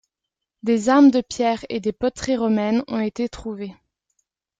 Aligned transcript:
Des 0.63 0.89
armes 0.89 1.11
de 1.11 1.21
pierre 1.21 1.63
et 1.69 1.79
des 1.79 1.91
poteries 1.91 2.35
romaines 2.35 2.83
ont 2.87 2.99
été 2.99 3.29
trouvées. 3.29 3.75